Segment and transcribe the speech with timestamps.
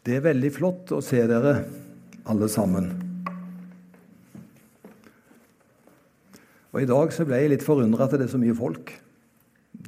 [0.00, 1.58] Det er veldig flott å se dere
[2.30, 2.86] alle sammen.
[6.70, 8.94] Og I dag så ble jeg litt forundra at det er så mye folk.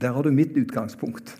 [0.02, 1.32] Der har du mitt utgangspunkt.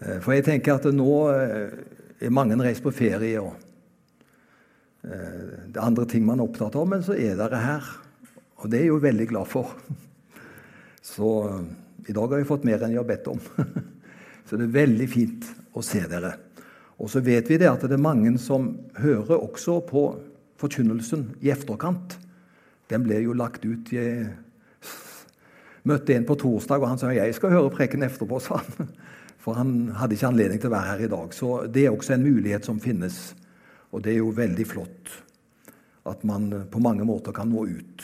[0.00, 1.76] Eh, for jeg tenker at nå eh,
[2.24, 3.52] er mange reist på ferie, og
[5.04, 7.92] eh, det er andre ting man er opptatt av, men så er dere her.
[8.62, 9.74] Og det er jeg jo veldig glad for.
[11.04, 11.28] Så
[12.08, 13.44] i dag har vi fått mer enn jeg har bedt om.
[14.48, 15.46] Så det er veldig fint
[15.76, 16.34] å se dere.
[16.98, 20.04] Og så vet vi det at det er mange som hører også på
[20.60, 22.18] forkynnelsen i efterkant.
[22.90, 24.30] Den ble jo lagt ut Jeg
[25.84, 28.40] møtte en på torsdag, og han sa jeg skal høre preken etterpå.
[28.40, 28.88] sa han.
[29.44, 31.34] For han hadde ikke anledning til å være her i dag.
[31.36, 33.34] Så det er også en mulighet som finnes.
[33.92, 35.18] Og det er jo veldig flott
[36.04, 38.02] at man på mange måter kan nå ut.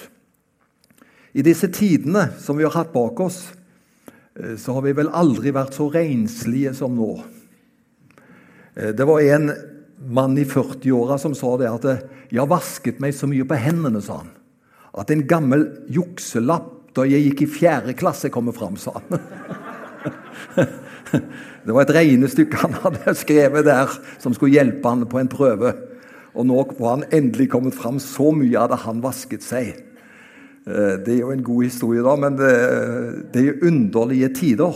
[1.36, 3.52] I disse tidene som vi har hatt bak oss,
[4.36, 7.10] eh, så har vi vel aldri vært så renslige som nå.
[8.80, 9.52] Eh, det var en
[10.08, 11.84] mann i 40-åra som sa det at
[12.30, 14.30] 'Jeg har vasket meg så mye på hendene', sa han.
[14.96, 19.20] At en gammel jukselapp da jeg gikk i fjerde klasse, kommer fram, sa han.
[21.66, 25.74] Det var et regnestykke han hadde skrevet der, som skulle hjelpe han på en prøve.
[26.34, 27.98] Og nå var han endelig kommet fram.
[27.98, 29.74] Så mye hadde han vasket seg.
[30.66, 34.72] Eh, det er jo en god historie, da, men det, er underlige tider.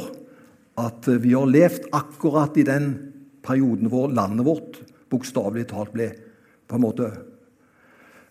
[0.76, 3.13] At vi har levd akkurat i den
[3.44, 4.80] perioden hvor landet vårt
[5.12, 6.10] bokstavelig talt ble
[6.66, 7.10] på en måte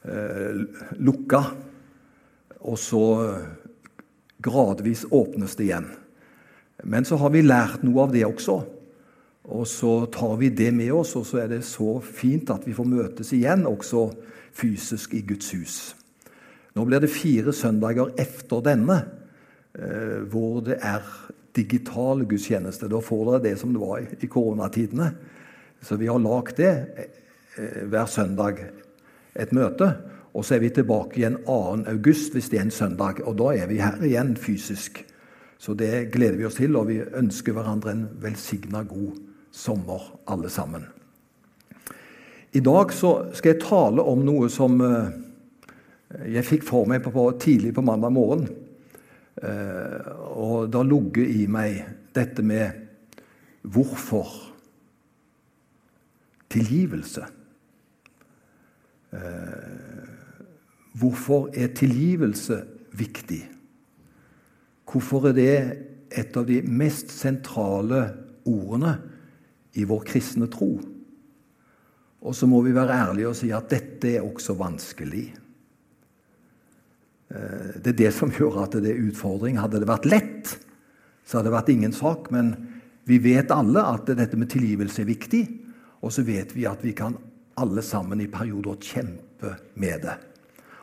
[0.03, 0.64] eh,
[1.00, 1.44] lukka.
[2.64, 3.03] Og så
[4.44, 5.89] gradvis åpnes det igjen.
[6.84, 8.58] Men så har vi lært noe av det også.
[9.44, 12.75] Og så tar vi det med oss, og så er det så fint at vi
[12.75, 14.08] får møtes igjen, også
[14.56, 15.75] fysisk i Guds hus.
[16.73, 18.97] Nå blir det fire søndager efter denne
[19.75, 21.03] eh, hvor det er
[21.55, 22.89] digital gudstjeneste.
[22.89, 25.11] Da får dere det som det var i koronatidene.
[25.83, 28.63] Så vi har lagd det eh, hver søndag,
[29.33, 29.89] et møte.
[30.33, 31.57] Og så er vi tilbake igjen 2.
[31.91, 33.22] august hvis det er en søndag.
[33.25, 35.03] Og da er vi her igjen fysisk.
[35.57, 39.13] Så det gleder vi oss til, og vi ønsker hverandre en velsigna god
[39.53, 40.88] sommer, alle sammen.
[42.53, 45.13] I dag skal jeg tale om noe som eh,
[46.35, 48.45] jeg fikk for meg på, tidlig på mandag morgen.
[49.43, 50.07] Eh,
[50.39, 51.81] og det har ligget i meg
[52.15, 52.79] dette med
[53.63, 54.29] hvorfor
[56.53, 57.25] tilgivelse.
[59.13, 60.07] Eh,
[60.93, 62.61] hvorfor er tilgivelse
[62.95, 63.41] viktig?
[64.87, 65.55] Hvorfor er det
[66.13, 68.03] et av de mest sentrale
[68.45, 68.97] ordene
[69.73, 70.75] i vår kristne tro?
[72.23, 75.31] Og så må vi være ærlige og si at dette er også vanskelig.
[77.33, 79.59] Eh, det er det som gjør at det er utfordring.
[79.61, 80.55] Hadde det vært lett,
[81.25, 82.29] så hadde det vært ingen sak.
[82.33, 82.53] Men
[83.09, 85.43] vi vet alle at dette med tilgivelse er viktig,
[86.03, 87.17] og så vet vi at vi kan
[87.59, 90.16] alle sammen i perioder kjempe med det.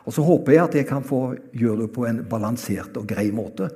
[0.07, 1.21] Og så håper jeg at jeg kan få
[1.53, 3.67] gjøre det på en balansert og grei måte.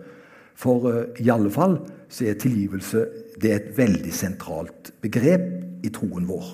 [0.58, 1.78] For uh, i alle fall
[2.10, 3.04] så er tilgivelse
[3.42, 6.54] det er et veldig sentralt begrep i troen vår.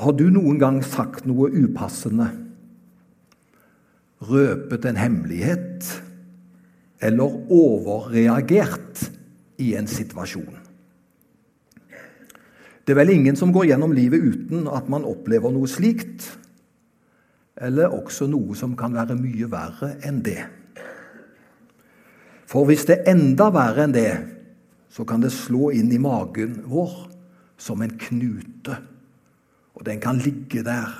[0.00, 2.26] Har du noen gang sagt noe upassende?
[4.20, 5.86] Røpet en hemmelighet
[7.00, 9.06] eller overreagert
[9.60, 10.58] i en situasjon.
[12.84, 16.26] Det er vel ingen som går gjennom livet uten at man opplever noe slikt,
[17.60, 20.40] eller også noe som kan være mye verre enn det.
[22.50, 24.12] For hvis det er enda verre enn det,
[24.90, 26.96] så kan det slå inn i magen vår
[27.60, 28.74] som en knute.
[29.78, 30.90] Og den kan ligge der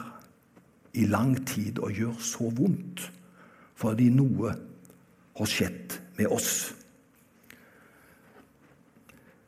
[0.92, 3.06] i lang tid og gjør så vondt
[3.80, 4.50] fordi noe
[5.38, 6.50] har skjedd med oss.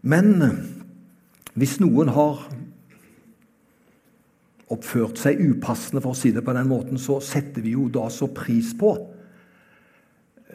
[0.08, 0.30] Men
[1.52, 2.40] hvis noen har
[4.72, 8.06] oppført seg upassende, for å si det på den måten, så setter vi jo da
[8.08, 8.94] så pris på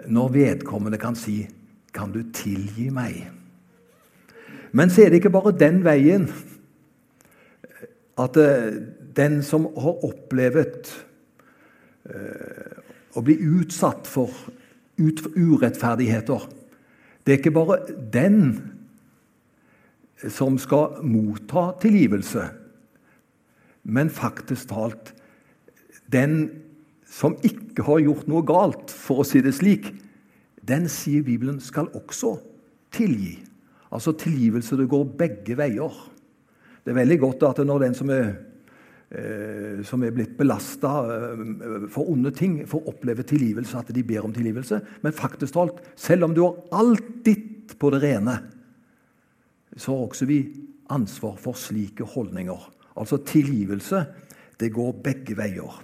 [0.09, 1.47] når vedkommende kan si
[1.93, 3.31] 'Kan du tilgi meg?'
[4.71, 6.29] Men så er det ikke bare den veien
[8.17, 8.73] at eh,
[9.17, 10.91] den som har opplevd
[12.09, 12.78] eh,
[13.17, 14.34] å bli utsatt for
[14.97, 16.47] urettferdigheter
[17.23, 17.79] Det er ikke bare
[18.14, 18.40] den
[20.17, 22.47] som skal motta tilgivelse,
[23.84, 25.11] men faktisk talt
[26.09, 26.64] den
[27.08, 29.91] som ikke har gjort noe galt, for å si det slik,
[30.67, 32.37] den sier Bibelen skal også
[32.96, 33.37] tilgi.
[33.91, 35.93] Altså tilgivelse det går begge veier.
[36.84, 38.34] Det er veldig godt at når den som er
[39.87, 41.43] som er blitt belasta eh,
[41.93, 44.81] for onde ting, får oppleve tilgivelse, at de ber om tilgivelse.
[45.03, 48.35] Men faktisk talt, selv om du har alt ditt på det rene,
[49.77, 50.41] så har også vi
[50.91, 52.59] ansvar for slike holdninger.
[52.97, 54.05] Altså tilgivelse.
[54.57, 55.83] Det går begge veier.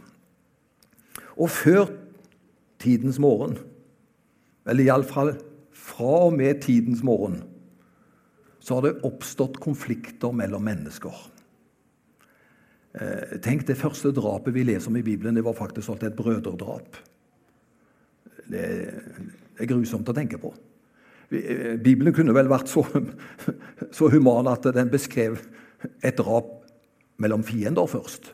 [1.38, 1.86] Og før
[2.82, 3.56] tidens morgen,
[4.68, 5.36] eller iallfall
[5.72, 7.44] fra og med tidens morgen,
[8.64, 11.14] så har det oppstått konflikter mellom mennesker.
[12.94, 16.16] Eh, tenk, Det første drapet vi leser om i Bibelen, det var faktisk alt et
[16.16, 16.98] brødredrap.
[18.52, 18.66] Det
[19.58, 20.54] er grusomt å tenke på.
[21.32, 22.86] Eh, Bibelen kunne vel vært så,
[23.98, 25.42] så human at den beskrev
[26.04, 26.60] et drap
[27.18, 28.34] mellom fiender først.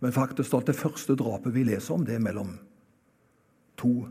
[0.00, 2.58] Men faktisk alt det første drapet vi leser om, det er mellom
[3.80, 4.08] to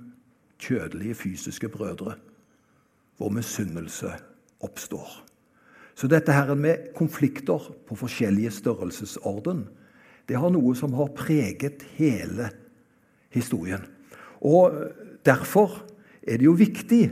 [0.62, 2.16] kjødelige fysiske brødre,
[3.18, 4.14] hvor misunnelse
[4.62, 5.31] oppstår.
[6.02, 9.68] Så dette her med konflikter på forskjellige størrelsesorden,
[10.26, 12.50] det har noe som har preget hele
[13.30, 13.86] historien.
[14.42, 14.74] Og
[15.26, 15.84] Derfor
[16.24, 17.04] er det jo viktig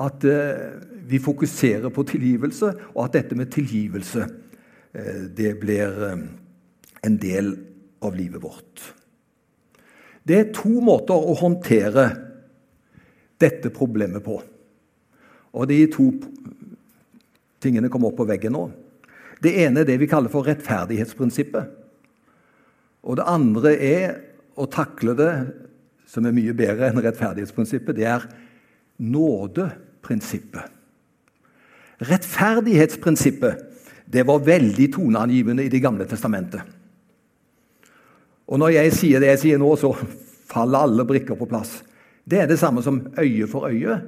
[0.00, 0.78] at eh,
[1.10, 4.22] vi fokuserer på tilgivelse, og at dette med tilgivelse
[4.94, 6.22] eh, det blir eh,
[7.06, 7.56] en del
[8.06, 8.84] av livet vårt.
[10.22, 12.06] Det er to måter å håndtere
[13.40, 14.38] dette problemet på.
[15.50, 16.12] Og de to
[17.60, 18.64] tingene kommer opp på veggen nå.
[19.40, 21.70] Det ene er det vi kaller for rettferdighetsprinsippet.
[23.08, 24.18] Og det andre er
[24.60, 25.32] å takle det
[26.10, 27.96] som er mye bedre enn rettferdighetsprinsippet.
[27.96, 28.26] Det er
[29.00, 30.76] nådeprinsippet.
[32.10, 33.66] Rettferdighetsprinsippet
[34.10, 36.60] det var veldig toneangivende i Det gamle testamentet.
[38.50, 39.94] Og Når jeg sier det jeg sier nå, så
[40.50, 41.84] faller alle brikker på plass.
[42.26, 44.00] Det er det samme som øye for øye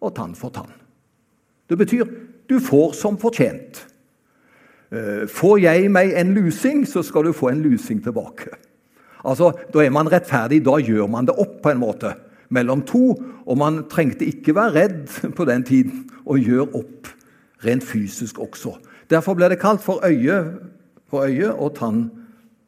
[0.00, 0.72] og tann for tann.
[1.68, 2.04] Det betyr
[2.48, 3.84] du får som fortjent.
[4.90, 8.54] Eh, får jeg meg en lusing, så skal du få en lusing tilbake.
[9.24, 10.64] Altså, Da er man rettferdig.
[10.64, 12.14] Da gjør man det opp på en måte
[12.48, 13.14] mellom to.
[13.46, 17.08] Og man trengte ikke være redd på den tiden og gjøre opp
[17.64, 18.78] rent fysisk også.
[19.10, 20.58] Derfor ble det kalt for øye
[21.08, 22.10] for øye og tann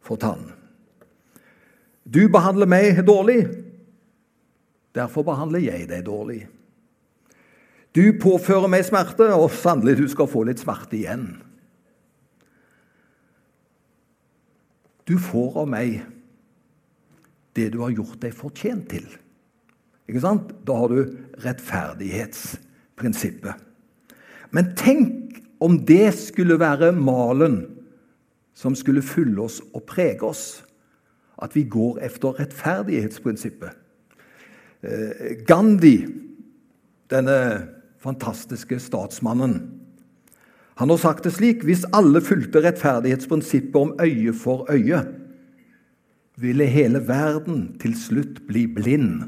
[0.03, 0.53] for tann.
[2.15, 3.45] Du behandler meg dårlig,
[4.95, 6.47] derfor behandler jeg deg dårlig.
[7.97, 11.43] Du påfører meg smerte, og sannelig, du skal få litt smerte igjen.
[15.11, 16.01] Du får av meg
[17.59, 19.07] det du har gjort deg fortjent til.
[20.07, 20.53] Ikke sant?
[20.67, 21.01] Da har du
[21.43, 23.55] rettferdighetsprinsippet.
[24.55, 27.67] Men tenk om det skulle være malen
[28.55, 30.65] som skulle fylle oss og prege oss.
[31.43, 33.71] At vi går efter rettferdighetsprinsippet.
[34.85, 36.07] Eh, Gandhi,
[37.11, 37.67] denne
[38.01, 39.81] fantastiske statsmannen,
[40.81, 45.03] han har sagt det slik hvis alle fulgte rettferdighetsprinsippet om øye for øye,
[46.41, 49.27] ville hele verden til slutt bli blind.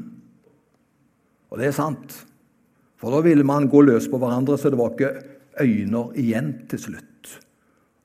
[1.53, 2.15] Og det er sant.
[2.97, 5.11] For da ville man gå løs på hverandre, så det var ikke
[5.61, 7.35] øyne igjen til slutt.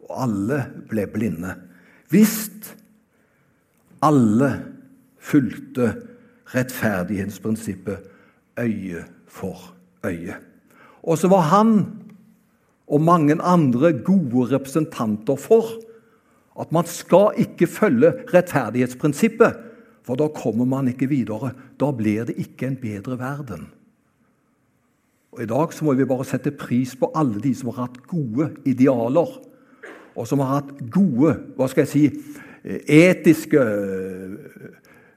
[0.05, 0.59] Og alle
[0.91, 1.55] ble blinde.
[2.13, 2.51] Hvis
[4.05, 4.51] alle
[5.17, 5.95] fulgte
[6.53, 8.13] rettferdighetsprinsippet
[8.61, 9.73] øye for
[10.05, 10.37] øye.
[11.09, 11.73] Og så var han
[12.89, 15.79] og mange andre gode representanter for
[16.59, 19.59] at man skal ikke følge rettferdighetsprinsippet,
[20.05, 21.53] for da kommer man ikke videre.
[21.81, 23.69] Da blir det ikke en bedre verden.
[25.33, 28.01] Og I dag så må vi bare sette pris på alle de som har hatt
[28.09, 29.37] gode idealer,
[30.17, 32.05] og som har hatt gode hva skal jeg si,
[32.89, 33.63] etiske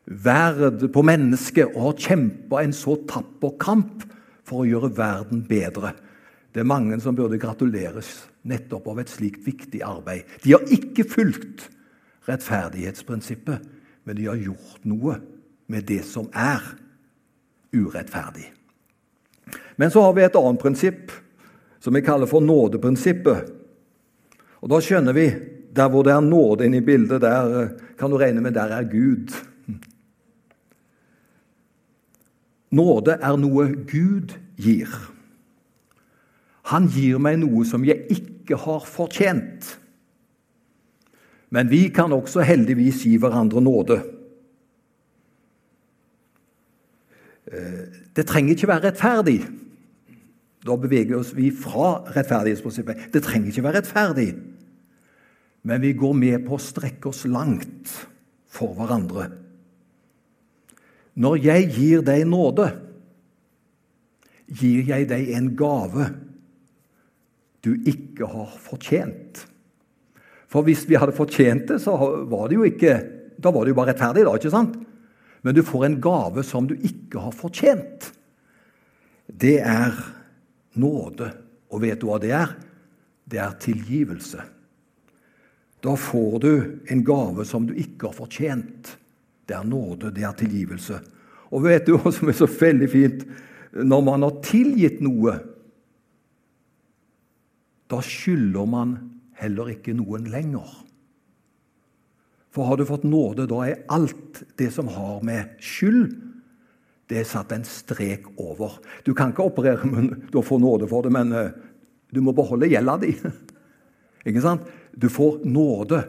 [0.06, 4.06] verd på mennesket, og har kjempa en så tapper kamp
[4.52, 5.96] for å gjøre verden bedre.
[6.52, 8.10] Det er mange som burde gratuleres
[8.44, 10.28] nettopp av et slikt viktig arbeid.
[10.44, 11.70] De har ikke fulgt
[12.28, 13.64] rettferdighetsprinsippet,
[14.04, 15.16] men de har gjort noe
[15.72, 16.60] med det som er
[17.72, 18.50] urettferdig.
[19.80, 21.14] Men så har vi et annet prinsipp
[21.82, 23.48] som vi kaller for nådeprinsippet.
[24.62, 25.30] Og Da skjønner vi
[25.72, 28.76] der hvor det er nåde inne i bildet, der eh, kan du regne med der
[28.76, 29.32] er Gud.
[32.72, 34.90] Nåde er noe Gud gir.
[36.72, 39.78] Han gir meg noe som jeg ikke har fortjent.
[41.52, 43.98] Men vi kan også heldigvis gi hverandre nåde.
[47.52, 47.82] Eh,
[48.16, 49.42] det trenger ikke være rettferdig.
[50.62, 53.10] Da beveger oss vi fra rettferdighetsprinsippet.
[53.14, 54.30] Det trenger ikke være rettferdig,
[55.66, 57.90] men vi går med på å strekke oss langt
[58.52, 59.32] for hverandre.
[61.18, 62.70] Når jeg gir deg nåde,
[64.60, 66.10] gir jeg deg en gave
[67.62, 69.46] du ikke har fortjent.
[70.50, 71.94] For hvis vi hadde fortjent det, så
[72.28, 72.96] var det jo ikke
[73.42, 74.76] Da var det jo bare rettferdig, da, ikke sant?
[75.42, 78.12] Men du får en gave som du ikke har fortjent.
[79.26, 79.96] Det er
[80.78, 81.32] nåde.
[81.74, 82.54] Og vet du hva det er?
[83.32, 84.44] det er tilgivelse.
[85.82, 86.52] Da får du
[86.88, 88.98] en gave som du ikke har fortjent.
[89.48, 91.00] Det er nåde, det er tilgivelse.
[91.52, 93.24] Og vet du hva som er så veldig fint?
[93.72, 95.38] Når man har tilgitt noe,
[97.92, 98.96] da skylder man
[99.40, 100.68] heller ikke noen lenger.
[102.52, 106.12] For har du fått nåde, da er alt det som har med skyld
[107.12, 108.78] det er satt en strek over.
[109.04, 111.50] Du kan ikke operere med å få nåde for det, men eh,
[112.16, 113.12] du må beholde gjelda di.
[114.28, 114.70] Ikke sant?
[114.96, 116.06] Du får nåde,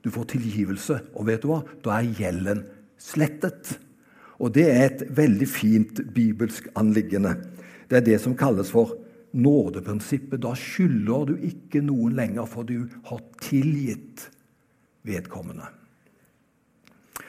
[0.00, 1.60] du får tilgivelse, og vet du hva?
[1.84, 2.64] Da er gjelden
[2.96, 3.74] slettet.
[4.42, 7.36] Og det er et veldig fint bibelsk anliggende.
[7.88, 8.96] Det er det som kalles for
[9.36, 10.42] nådeprinsippet.
[10.42, 14.28] Da skylder du ikke noen lenger, for du har tilgitt
[15.06, 15.68] vedkommende.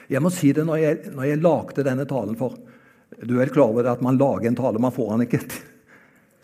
[0.08, 2.56] Jeg må si det når jeg, når jeg lagde denne talen for
[3.24, 5.40] Du er vel klar over det at man lager en tale, man får den ikke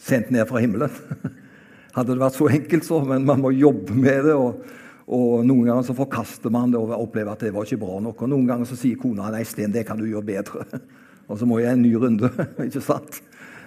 [0.00, 0.90] sendt ned fra himmelen.
[1.94, 4.34] Hadde det vært så enkelt, så, men man må jobbe med det.
[4.34, 4.64] og,
[5.04, 8.22] og Noen ganger så forkaster man det og opplever at det var ikke bra nok.
[8.24, 10.64] Og noen ganger så sier kona nei, Sten, det kan du gjøre bedre.
[11.28, 12.28] Og så må jeg en ny runde.
[12.66, 13.20] ikke sant?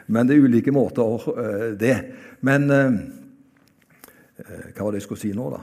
[0.10, 1.96] Men det er ulike måter, uh, det.
[2.46, 2.94] Men uh,
[4.38, 5.62] hva var det jeg skulle si nå, da?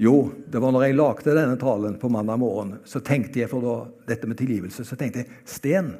[0.00, 0.16] Jo,
[0.52, 3.76] det var når jeg lagde denne talen på mandag morgen, så tenkte jeg for da,
[4.08, 5.94] dette med tilgivelse, så tenkte jeg Sten,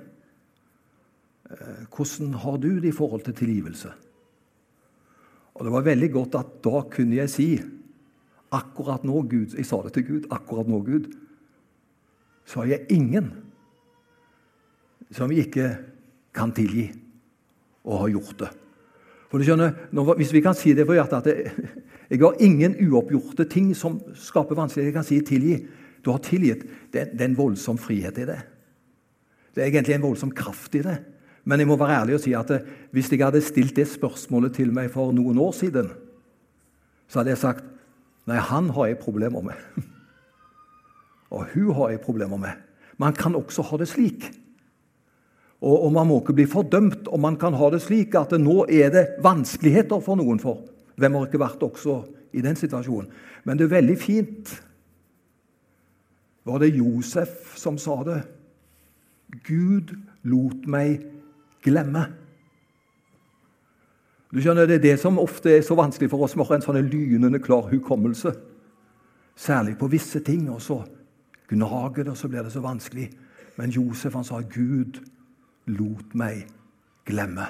[1.94, 3.94] hvordan har du det i forhold til tilgivelse?
[5.56, 7.48] Og Det var veldig godt at da kunne jeg si
[8.52, 10.28] akkurat nå, Gud Jeg sa det til Gud.
[10.30, 11.08] Akkurat nå, Gud,
[12.46, 13.32] så har jeg ingen
[15.10, 15.70] som ikke
[16.34, 16.90] kan tilgi
[17.86, 18.48] og har gjort det.
[19.30, 21.72] For du skjønner, når, Hvis vi kan si det for hjertet at jeg,
[22.10, 24.92] jeg har ingen uoppgjorte ting som skaper vanskeligheter.
[24.92, 25.56] Jeg kan si tilgi.
[26.04, 26.62] Du har tilgitt.
[26.92, 28.38] Det, det er en voldsom frihet i det.
[29.54, 31.00] Det er egentlig en voldsom kraft i det.
[31.46, 34.56] Men jeg må være ærlig og si at eh, hvis jeg hadde stilt det spørsmålet
[34.58, 35.92] til meg for noen år siden,
[37.06, 37.68] så hadde jeg sagt
[38.26, 39.60] nei, han har jeg problemer med.
[41.34, 42.58] Og hun har jeg problemer med.
[43.02, 44.28] Man kan også ha det slik.
[45.60, 48.66] Og, og, man må ikke bli fordømt om man kan ha det slik at nå
[48.70, 50.38] er det vanskeligheter for noen.
[50.38, 50.62] for.
[50.96, 51.96] Hvem har ikke vært også
[52.36, 53.10] i den situasjonen?
[53.44, 54.54] Men det er veldig fint.
[56.46, 58.20] Var det Josef som sa det?
[59.46, 61.02] Gud lot meg
[61.66, 62.06] glemme.
[64.32, 66.64] Du skjønner, Det er det som ofte er så vanskelig for oss som har en
[66.64, 68.34] sånn lynende klar hukommelse.
[69.36, 70.50] Særlig på visse ting.
[70.50, 70.82] Og så
[71.48, 73.10] gnager det, og så blir det så vanskelig.
[73.56, 75.00] Men Josef han sa, 'Gud
[75.66, 76.46] lot meg
[77.06, 77.46] glemme'.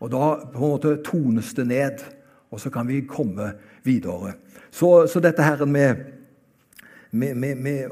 [0.00, 2.04] Og Da på en måte tones det ned,
[2.50, 3.52] og så kan vi komme
[3.84, 4.34] videre.
[4.70, 5.96] Så, så dette her med,
[7.10, 7.90] med, med, med,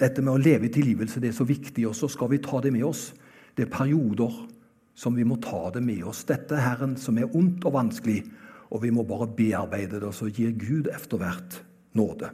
[0.00, 2.60] dette med å leve i tilgivelse det er så viktig, og så skal vi ta
[2.60, 3.14] det med oss.
[3.56, 4.48] Det er perioder
[4.94, 6.24] som vi må ta det med oss.
[6.28, 8.22] Dette Herren som er ondt og vanskelig,
[8.70, 11.60] og vi må bare bearbeide det, og så gir Gud etter hvert
[11.98, 12.30] nåde.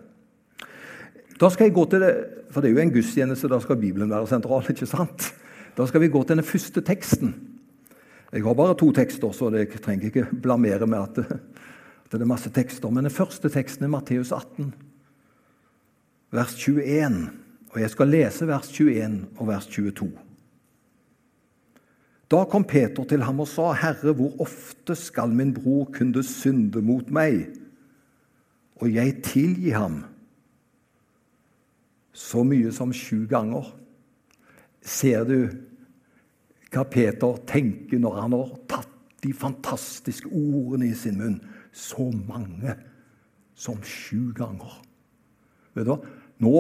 [1.41, 2.15] Da skal jeg gå til det,
[2.51, 4.65] For det er jo en gudstjeneste, da skal Bibelen være sentral.
[4.69, 5.35] ikke sant?
[5.77, 7.35] Da skal vi gå til den første teksten.
[8.33, 11.41] Jeg har bare to tekster, så jeg trenger ikke blamere med at det,
[12.05, 12.91] at det er masse tekster.
[12.91, 14.75] Men den første teksten er Matteus 18,
[16.33, 17.31] vers 21.
[17.71, 20.30] Og jeg skal lese vers 21 og vers 22.
[22.31, 26.83] Da kom Peter til ham og sa, 'Herre, hvor ofte skal min bror kunne synde
[26.83, 27.51] mot meg?'
[28.77, 30.05] Og jeg tilgi ham
[32.13, 33.67] så mye som sju ganger.
[34.83, 35.51] Ser du
[36.71, 38.89] hva Peter tenker når han har tatt
[39.25, 41.41] de fantastiske ordene i sin munn?
[41.73, 42.75] Så mange
[43.55, 44.81] som sju ganger.
[45.75, 45.99] Vet du hva?
[46.41, 46.55] Nå,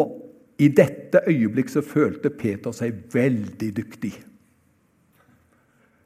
[0.60, 4.12] I dette øyeblikk så følte Peter seg veldig dyktig.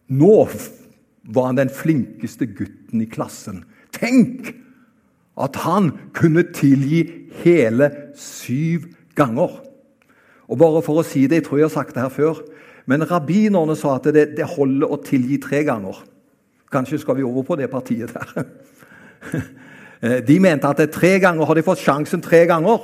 [0.09, 0.49] Nå
[1.25, 3.65] var han den flinkeste gutten i klassen.
[3.95, 4.53] Tenk
[5.41, 7.05] at han kunne tilgi
[7.43, 9.61] hele syv ganger.
[10.49, 12.43] Og bare for å si det, Jeg tror jeg har sagt det her før,
[12.87, 16.05] men rabbinerne sa at det, det holder å tilgi tre ganger.
[16.71, 18.45] Kanskje skal vi over på det partiet der.
[20.29, 22.83] De mente at tre ganger har de fått sjansen tre ganger,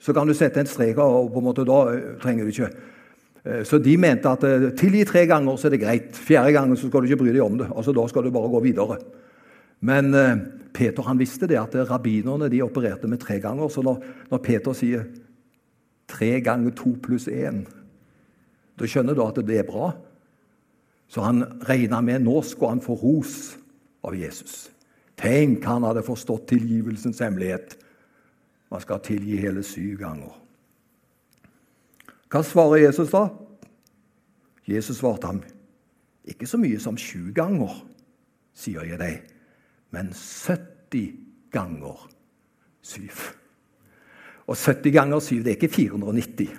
[0.00, 1.82] så kan du sette en strek, og på en måte da
[2.22, 3.01] trenger du ikke Eh,
[3.42, 6.14] så de mente at eh, tilgi tre ganger, så er det greit.
[6.14, 7.66] Fjerde gangen så skal du ikke bry deg om det.
[7.74, 8.98] altså Da skal du bare gå videre.
[9.82, 10.36] Men eh,
[10.72, 13.68] Peter han visste det at rabbinerne de opererte med tre ganger.
[13.68, 13.98] Så når,
[14.30, 15.08] når Peter sier
[16.06, 17.64] tre ganger to pluss én,
[18.78, 19.90] da skjønner du at det er bra.
[21.10, 23.56] Så han regna med nå skulle han få ros
[24.06, 24.70] av Jesus.
[25.18, 27.74] Tenk, han hadde forstått tilgivelsens hemmelighet.
[28.70, 30.41] Man skal tilgi hele syv ganger.
[32.32, 33.26] Hva svarer Jesus da?
[34.64, 35.42] Jesus svarte ham,
[36.24, 37.74] ikke så mye som sju ganger,
[38.56, 39.18] sier jeg deg,
[39.92, 41.18] men 70
[41.52, 42.06] ganger
[42.80, 43.18] syv.
[44.46, 46.54] Og 70 ganger syv, det er ikke 490.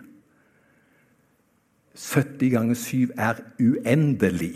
[1.93, 4.53] 70 ganger syv er uendelig.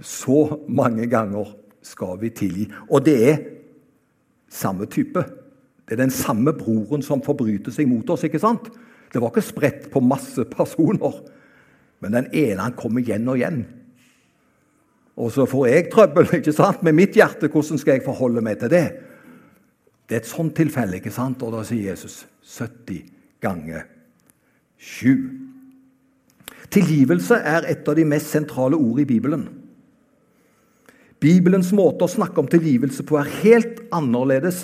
[0.00, 2.68] Så mange ganger skal vi tilgi.
[2.90, 3.38] Og det er
[4.48, 5.24] samme type.
[5.88, 8.24] Det er den samme broren som forbryter seg mot oss.
[8.24, 8.70] ikke sant?
[9.12, 11.20] Det var ikke spredt på masse personer,
[12.04, 13.62] men den ene han kom igjen og igjen.
[15.18, 16.82] Og så får jeg trøbbel ikke sant?
[16.86, 17.50] med mitt hjerte.
[17.50, 18.86] Hvordan skal jeg forholde meg til det?
[20.08, 21.42] Det er et sånt tilfelle, ikke sant?
[21.42, 23.02] og da sier Jesus 70
[23.44, 23.84] ganger
[24.78, 25.10] 7.
[26.72, 29.46] Tilgivelse er et av de mest sentrale ord i Bibelen.
[31.18, 34.60] Bibelens måte å snakke om tilgivelse på er helt annerledes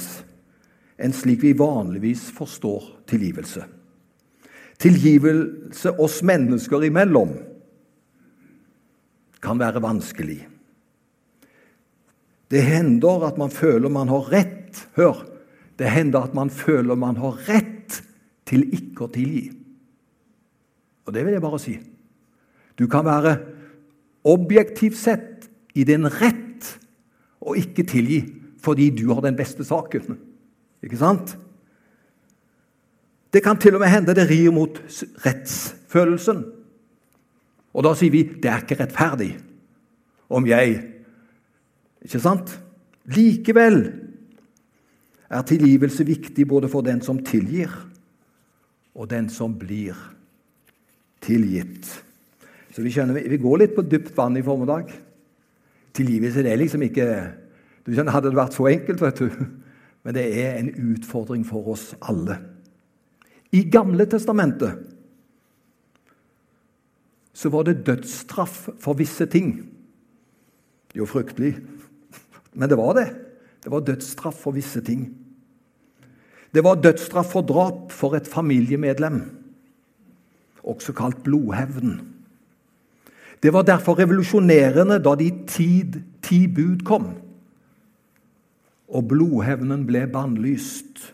[1.03, 3.65] enn slik vi vanligvis forstår tilgivelse.
[4.83, 7.37] Tilgivelse oss mennesker imellom
[9.45, 10.41] kan være vanskelig.
[12.51, 14.85] Det hender at man føler man har rett.
[14.97, 15.25] Hør!
[15.79, 18.01] Det hender at man føler man har rett
[18.47, 19.49] til ikke å tilgi.
[21.05, 21.75] Og det vil jeg bare si.
[22.79, 23.37] Du kan være
[24.25, 26.71] objektivt sett i din rett
[27.45, 28.23] og ikke tilgi
[28.65, 30.17] fordi du har den beste saken.
[30.85, 31.35] Ikke sant?
[33.35, 34.79] Det kan til og med hende det rir mot
[35.25, 36.45] rettsfølelsen.
[37.75, 39.33] Og da sier vi det er ikke rettferdig
[40.31, 40.83] om jeg
[42.05, 42.51] Ikke sant?
[43.09, 43.79] Likevel
[45.31, 47.71] er tilgivelse viktig både for den som tilgir,
[48.95, 49.97] og den som blir
[51.25, 51.89] tilgitt.
[52.75, 54.93] Så vi, skjønner, vi går litt på dypt vann i formiddag.
[55.97, 57.09] Tilgivelse det er liksom ikke
[57.87, 59.47] du skjønner, Hadde det vært så enkelt, vet du.
[60.05, 62.37] Men det er en utfordring for oss alle.
[63.55, 64.91] I Gamle testamentet
[67.35, 69.57] så var det dødsstraff for visse ting.
[70.91, 71.57] Det Jo, fryktelig,
[72.55, 73.09] men det var det.
[73.65, 75.09] Det var dødsstraff for visse ting.
[76.55, 79.23] Det var dødsstraff for drap for et familiemedlem,
[80.63, 81.99] også kalt blodhevn.
[83.43, 87.11] Det var derfor revolusjonerende da de tid, ti bud kom,
[88.89, 91.14] og blodhevnen ble bannlyst.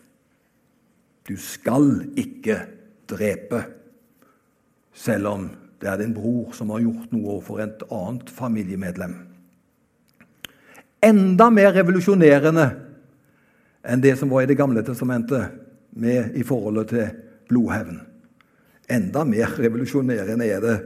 [1.30, 2.56] Du skal ikke
[3.06, 3.62] drepe,
[4.92, 5.44] selv om
[5.80, 9.14] det er din bror som har gjort noe overfor et annet familiemedlem.
[11.06, 12.66] Enda mer revolusjonerende
[13.86, 15.54] enn det som var i Det gamle testamentet
[15.94, 17.06] med, i forholdet til
[17.48, 18.02] blodhevn.
[18.90, 20.76] Enda mer revolusjonerende er det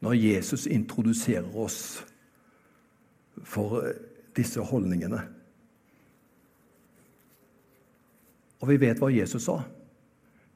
[0.00, 2.00] når Jesus introduserer oss
[3.44, 3.84] for
[4.34, 5.20] disse holdningene.
[8.58, 9.60] Og vi vet hva Jesus sa.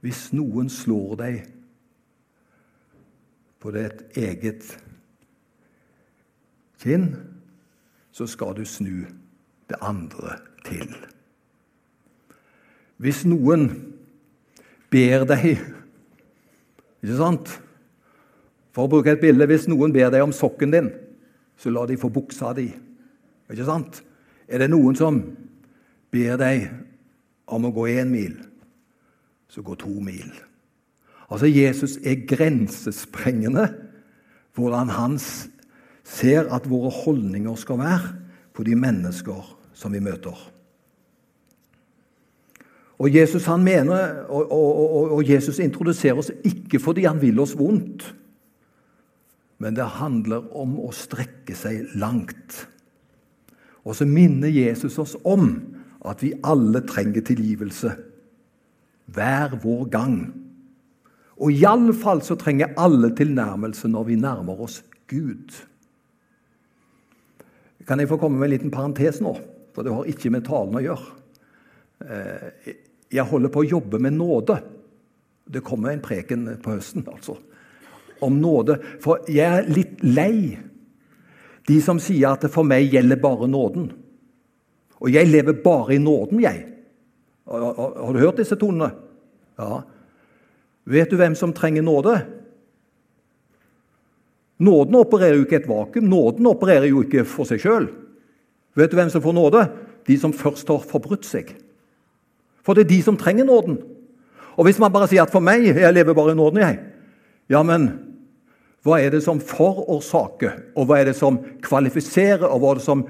[0.02, 1.42] Hvis noen slår deg
[3.62, 4.66] på ditt eget
[6.82, 7.12] kinn,
[8.12, 9.04] så skal du snu
[9.70, 10.90] det andre til.
[13.02, 13.68] Hvis noen
[14.92, 15.46] ber deg
[17.02, 17.48] Ikke sant?
[18.70, 20.90] For å bruke et bilde, Hvis noen ber deg om sokken din,
[21.58, 22.68] så la de få buksa di.
[23.50, 24.02] Ikke sant?
[24.46, 25.18] Er det noen som
[26.12, 26.68] ber deg
[27.46, 28.36] om å gå én mil,
[29.48, 30.30] så gå to mil.
[31.28, 33.66] Altså, Jesus er grensesprengende
[34.56, 38.14] hvordan han ser at våre holdninger skal være
[38.52, 40.36] på de mennesker som vi møter.
[43.02, 47.40] Og Jesus, han mener, og, og, og, og Jesus introduserer oss ikke fordi han vil
[47.42, 48.12] oss vondt
[49.62, 52.64] men det handler om å strekke seg langt.
[53.86, 55.52] Og så minner Jesus oss om
[56.08, 57.92] at vi alle trenger tilgivelse.
[59.12, 60.16] Hver vår gang.
[61.42, 65.54] Og iallfall så trenger alle tilnærmelse når vi nærmer oss Gud.
[67.86, 69.34] Kan jeg få komme med en liten parentes nå?
[69.74, 71.14] For det har ikke med talen å gjøre.
[72.06, 72.74] Eh,
[73.12, 74.58] jeg holder på å jobbe med nåde.
[75.52, 77.38] Det kommer en preken på høsten, altså
[78.22, 78.78] om nåde.
[79.02, 80.58] For jeg er litt lei
[81.68, 83.90] de som sier at det for meg gjelder bare nåden.
[85.02, 86.66] Og jeg lever bare i nåden, jeg.
[87.50, 88.92] Har du hørt disse tonene?
[89.58, 89.82] Ja.
[90.86, 92.14] Vet du hvem som trenger nåde?
[94.62, 96.06] Nåden opererer jo ikke et vakuum.
[96.06, 97.88] Nåden opererer jo ikke for seg sjøl.
[98.78, 99.64] Vet du hvem som får nåde?
[100.06, 101.50] De som først har forbrutt seg.
[102.62, 103.80] For det er de som trenger nåden.
[104.54, 106.78] Og hvis man bare sier at 'for meg, jeg lever bare i nåden', jeg
[107.50, 107.98] Ja, men
[108.84, 112.82] hva er det som forårsaker, og hva er det som kvalifiserer, og hva er det
[112.82, 113.06] som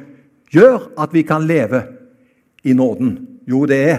[0.53, 1.83] gjør at vi kan leve
[2.65, 3.17] i nåden?
[3.49, 3.99] Jo, det er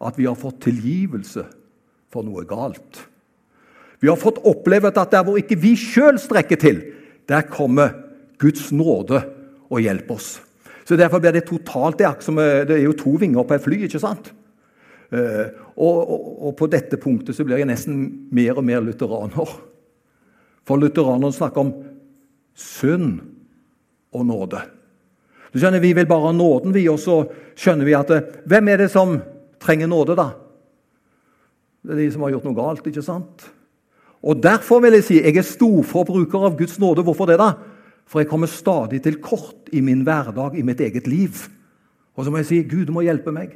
[0.00, 1.44] at vi har fått tilgivelse
[2.10, 3.04] for noe galt.
[4.00, 6.80] Vi har fått oppleve at der hvor ikke vi sjøl strekker til,
[7.28, 7.92] der kommer
[8.40, 9.20] Guds nåde
[9.68, 10.30] og hjelper oss.
[10.88, 13.84] Så Derfor blir det totalt som, det er jo to vinger på et fly.
[13.86, 14.32] ikke sant?
[15.10, 19.54] Uh, og, og, og, på dette punktet så blir jeg nesten mer og mer lutheraner.
[20.66, 21.72] For lutheranerne snakker om
[22.58, 23.20] synd
[24.14, 24.62] og nåde.
[25.52, 27.24] Du skjønner, Vi vil bare ha nåden, vi, og så
[27.58, 28.10] skjønner vi at
[28.46, 29.18] Hvem er det som
[29.60, 30.30] trenger nåde, da?
[31.82, 33.48] Det er de som har gjort noe galt, ikke sant?
[34.20, 37.02] Og Derfor vil jeg si jeg er storforbruker av Guds nåde.
[37.02, 37.38] Hvorfor det?
[37.40, 37.54] da?
[38.10, 41.46] For jeg kommer stadig til kort i min hverdag, i mitt eget liv.
[42.16, 43.54] Og så må jeg si Gud må hjelpe meg.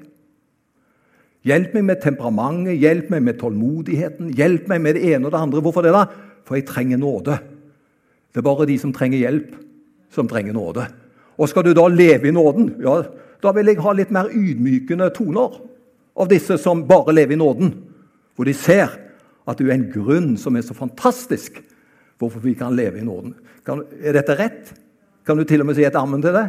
[1.44, 5.40] Hjelp meg med temperamentet, hjelp meg med tålmodigheten, hjelp meg med det ene og det
[5.42, 5.60] andre.
[5.60, 5.92] Hvorfor det?
[5.92, 6.06] da?
[6.48, 7.36] For jeg trenger nåde.
[8.32, 9.52] Det er bare de som trenger hjelp,
[10.14, 10.86] som trenger nåde.
[11.38, 13.00] Og skal du da leve i nåden, ja,
[13.42, 15.58] da vil jeg ha litt mer ydmykende toner
[16.14, 17.72] av disse som bare lever i nåden.
[18.34, 18.92] Hvor de ser
[19.44, 21.60] at det er en grunn som er så fantastisk
[22.18, 23.34] hvorfor vi kan leve i nåden.
[23.66, 24.70] Kan, er dette rett?
[25.26, 26.46] Kan du til og med si et ammen til det?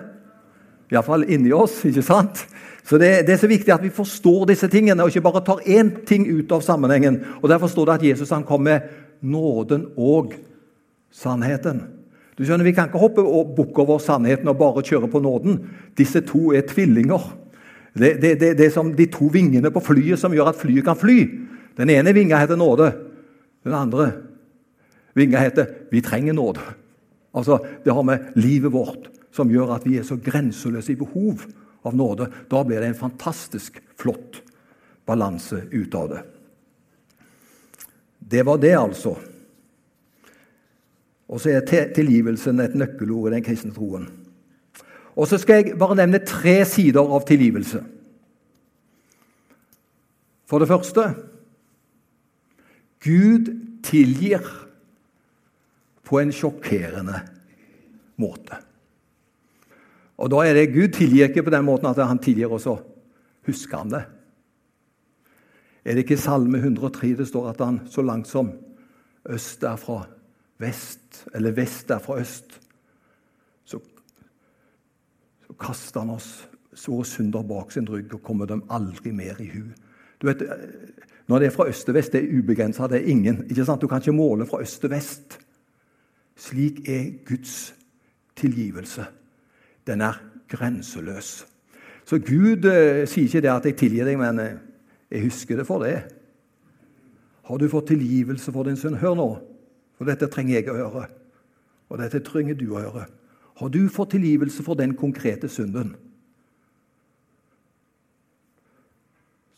[0.93, 1.79] Iallfall inni oss.
[1.87, 2.45] ikke sant?
[2.85, 5.63] Så det, det, er så viktig at vi forstår disse tingene, og ikke bare tar
[5.65, 7.23] én ting ut av sammenhengen.
[7.41, 8.85] Og Derfor står det at Jesus han kom med
[9.25, 10.35] nåden og
[11.11, 11.81] sannheten.
[12.35, 15.59] Du skjønner, Vi kan ikke hoppe og bukke over sannheten og bare kjøre på nåden.
[15.97, 17.31] Disse to er tvillinger.
[17.95, 20.83] Det, det, det, det er som de to vingene på flyet som gjør at flyet
[20.83, 21.19] kan fly.
[21.79, 22.91] Den ene vinga heter nåde.
[23.63, 24.11] Den andre
[25.15, 26.73] vinga heter 'vi trenger nåde'.
[27.33, 31.39] Altså, Det har med livet vårt som gjør at vi er så grenseløse i behov
[31.85, 32.27] av nåde.
[32.49, 34.41] Da blir det en fantastisk flott
[35.05, 36.21] balanse ut av det.
[38.19, 39.15] Det var det, altså.
[41.29, 44.07] Og så er tilgivelsen et nøkkelord i den kristne troen.
[45.15, 47.81] Og så skal jeg bare nevne tre sider av tilgivelse.
[50.45, 51.07] For det første
[53.05, 53.49] Gud
[53.85, 54.45] tilgir
[56.05, 57.21] på en sjokkerende
[58.21, 58.59] måte.
[60.21, 62.77] Og da er det Gud tilgir ikke på den måten at han tilgir, og så
[63.45, 64.03] husker han det.
[65.85, 68.53] Er det ikke i Salme 103 det står at han så langt som
[69.29, 70.05] øst er fra
[70.59, 72.59] vest, eller vest er fra øst,
[73.65, 73.79] så,
[75.47, 79.47] så kaster han oss så synder bak sin rygg og kommer dem aldri mer i
[79.49, 79.63] hu.
[80.21, 80.43] Du vet,
[81.27, 83.45] Når det er fra øst til vest, det er ubegrensa, det er ingen.
[83.49, 83.81] ikke sant?
[83.81, 85.39] Du kan ikke måle fra øst til vest.
[86.35, 87.75] Slik er Guds
[88.35, 89.05] tilgivelse.
[89.87, 91.47] Den er grenseløs.
[92.05, 94.57] Så Gud eh, sier ikke det at 'jeg tilgir deg', men eh,
[95.11, 96.01] 'jeg husker det for det'.
[97.43, 98.95] Har du fått tilgivelse for din synd?
[98.95, 99.39] Hør nå,
[99.95, 101.07] for dette trenger jeg å høre.
[101.89, 103.05] Og dette trenger du å høre.
[103.55, 105.95] Har du fått tilgivelse for den konkrete synden?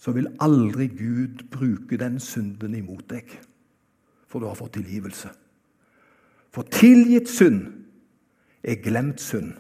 [0.08, 3.28] så vil aldri Gud bruke den synden imot deg,
[4.32, 5.34] for du har fått tilgivelse.
[6.56, 7.66] For tilgitt synd
[8.64, 9.52] er glemt synd.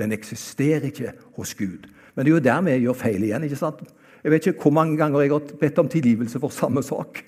[0.00, 1.84] Den eksisterer ikke hos Gud.
[2.14, 3.44] Men det er jo der vi gjør feil igjen.
[3.44, 3.84] ikke sant?
[4.24, 7.20] Jeg vet ikke hvor mange ganger jeg har bedt om tilgivelse for samme sak.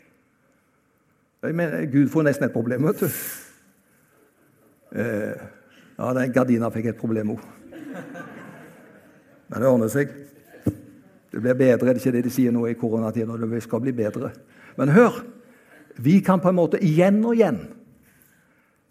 [1.42, 3.08] Jeg mener, Gud får nesten et problem, vet du.
[4.96, 5.42] Eh,
[5.98, 7.42] ja, den gardina fikk et problem òg.
[9.46, 10.12] Men det ordner seg.
[10.64, 13.50] Det blir bedre, det er ikke det de sier nå i koronatiden.
[13.50, 14.32] Det skal bli bedre.
[14.80, 15.24] Men hør!
[15.96, 17.62] Vi kan på en måte igjen og igjen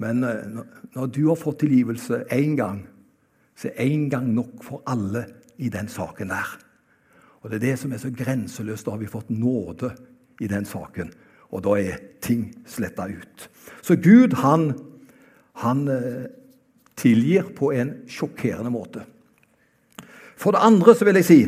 [0.01, 0.63] Men eh,
[0.95, 2.81] når du har fått tilgivelse én gang,
[3.55, 5.21] så er én gang nok for alle
[5.57, 6.49] i den saken der.
[7.41, 8.85] Og Det er det som er så grenseløst.
[8.85, 9.93] Da har vi fått nåde
[10.41, 11.13] i den saken.
[11.55, 13.49] Og da er ting sletta ut.
[13.85, 14.73] Så Gud, han,
[15.63, 16.25] han eh,
[16.99, 19.05] tilgir på en sjokkerende måte.
[20.35, 21.39] For det andre så vil jeg si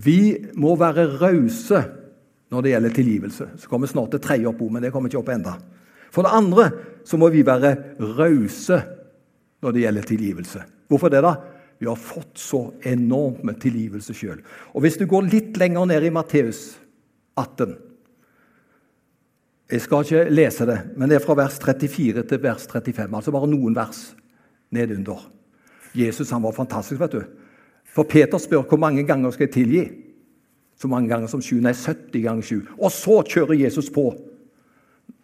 [0.00, 0.20] vi
[0.56, 1.80] må være rause
[2.50, 3.46] når det gjelder tilgivelse.
[3.58, 5.56] Så kommer snart det tredje opp, men det kommer ikke opp enda.
[6.14, 6.70] For det andre
[7.06, 7.74] så må vi være
[8.16, 8.78] rause
[9.60, 10.62] når det gjelder tilgivelse.
[10.88, 11.34] Hvorfor det, da?
[11.80, 14.40] Vi har fått så enormt med tilgivelse sjøl.
[14.74, 16.74] Og hvis du går litt lenger ned i Matteus
[17.40, 17.76] 18
[19.70, 23.16] Jeg skal ikke lese det, men det er fra vers 34 til vers 35.
[23.16, 24.00] Altså bare noen vers
[24.74, 25.28] nedunder.
[25.94, 27.20] Jesus han var fantastisk, vet du.
[27.94, 29.84] For Peter spør hvor mange ganger skal jeg tilgi.
[30.80, 31.60] Så mange ganger som sju.
[31.60, 32.60] Nei, 70 ganger sju.
[32.78, 34.08] Og så kjører Jesus på.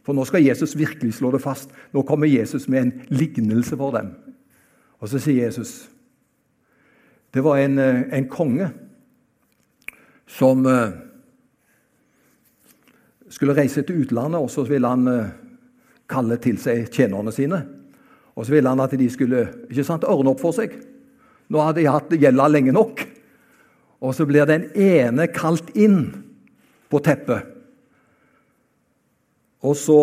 [0.07, 1.73] For nå skal Jesus virkelig slå det fast.
[1.93, 4.13] Nå kommer Jesus med en lignelse for dem.
[5.01, 5.89] Og så sier Jesus
[7.35, 8.71] Det var en, eh, en konge
[10.27, 10.89] som uh,
[13.37, 15.33] skulle reise til utlandet, og så ville han uh,
[16.09, 17.61] kalle til seg tjenerne sine.
[18.37, 20.73] Og så ville han at de skulle ikke sant, ordne opp for seg.
[21.53, 23.03] Nå hadde de hatt gjelda lenge nok.
[24.05, 26.01] Og så blir den ene kalt inn
[26.93, 27.53] på teppet.
[29.65, 30.01] Og så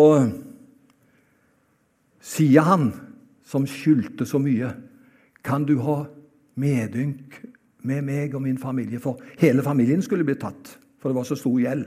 [2.24, 2.90] sier han
[3.46, 4.72] som skyldte så mye,
[5.44, 6.02] kan du ha
[6.58, 7.38] medynk
[7.84, 9.00] med meg og min familie?
[9.00, 11.86] For hele familien skulle bli tatt, for det var så stor gjeld.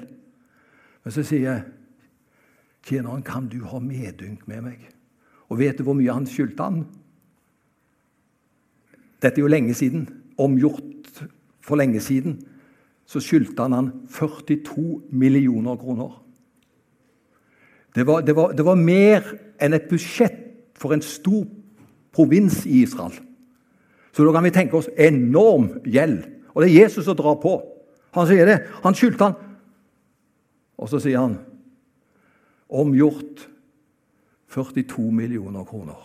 [1.07, 1.59] Men så sier jeg,
[2.83, 4.81] tjeneren, kan du ha medynk med meg?
[5.47, 6.81] Og vet du hvor mye han skyldte han?
[9.23, 10.03] Dette er jo lenge siden.
[10.35, 11.21] Omgjort
[11.63, 12.35] for lenge siden.
[13.07, 16.11] Så skyldte han han 42 millioner kroner.
[17.95, 19.31] Det var, det, var, det var, mer
[19.63, 20.43] enn et budsjett
[20.75, 21.47] for en stor
[22.11, 23.15] provins i Israel.
[24.11, 26.25] Så da kan vi tenke oss enorm gjeld.
[26.51, 27.61] Og det er Jesus som drar på.
[28.11, 28.65] Han sier det.
[28.83, 29.43] Han skyldte han.
[30.77, 31.37] Og så sier han
[32.67, 33.47] omgjort
[34.53, 35.99] 42 millioner kroner.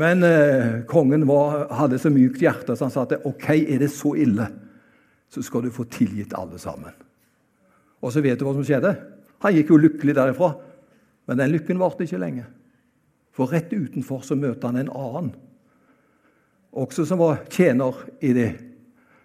[0.00, 3.90] Men eh, kongen var, hadde så mykt hjerte så han sa at ok, er det
[3.92, 4.46] så ille,
[5.30, 6.94] så skal du få tilgitt alle sammen.
[8.00, 8.94] Og så vet du hva som skjedde?
[9.44, 10.54] Han gikk jo lykkelig derifra.
[11.28, 12.46] Men den lykken varte ikke lenge.
[13.36, 15.30] For rett utenfor så møter han en annen,
[16.70, 18.48] også som var tjener i det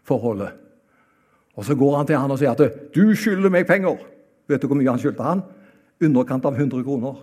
[0.05, 0.53] forholdet.
[1.55, 4.03] Og Så går han til han og sier at 'du skylder meg penger'.
[4.47, 5.41] Vet du hvor mye han skyldte han?
[6.01, 7.15] Underkant av 100 kroner.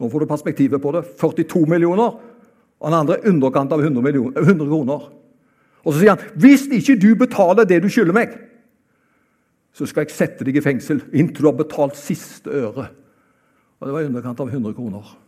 [0.00, 1.04] Nå får du perspektivet på det.
[1.18, 2.20] 42 millioner.
[2.80, 5.10] Og den andre underkant av 100, millioner, 100 kroner.
[5.84, 8.38] Og så sier han, 'Hvis ikke du betaler det du skylder meg'
[9.74, 12.88] så skal jeg sette deg i fengsel inntil du har betalt siste øre.
[13.80, 15.18] Og Det var i underkant av 100 kroner.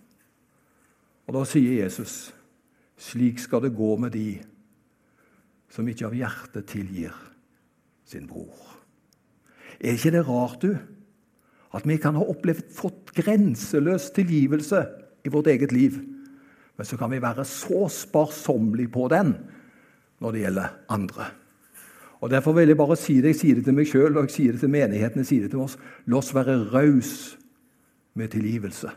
[1.27, 2.33] Og Da sier Jesus,
[2.97, 4.39] slik skal det gå med de
[5.69, 7.13] som ikke av hjertet tilgir
[8.07, 8.55] sin bror.
[9.81, 10.77] Er ikke det rart, du?
[11.75, 14.85] At vi kan ha opplevd fått grenseløs tilgivelse
[15.27, 15.99] i vårt eget liv.
[16.77, 19.35] Men så kan vi være så sparsommelige på den
[20.23, 21.27] når det gjelder andre.
[22.25, 23.35] Og Derfor vil jeg bare si det.
[23.35, 25.21] Jeg sier det til meg sjøl og jeg sier det til menigheten.
[25.21, 25.77] jeg sier det til oss.
[26.07, 27.37] La oss være raus
[28.15, 28.89] med tilgivelse.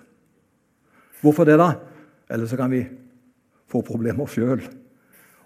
[1.22, 1.74] Hvorfor det, da?
[2.32, 2.86] Eller så kan vi
[3.68, 4.64] få problemer sjøl.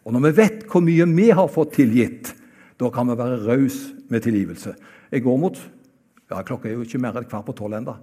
[0.05, 2.35] Og når vi vet hvor mye vi har fått tilgitt,
[2.83, 4.75] da kan vi være rause med tilgivelse.
[5.11, 5.59] Jeg går mot
[6.29, 7.95] ja, Klokka er jo ikke mer enn kvart på tolv ennå.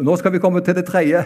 [0.00, 1.22] Nå skal vi komme til det tredje.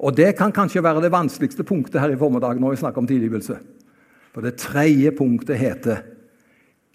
[0.00, 3.08] Og Det kan kanskje være det vanskeligste punktet her i formiddag når vi snakker om
[3.08, 3.58] tilgivelse.
[4.32, 6.02] For det tredje punktet heter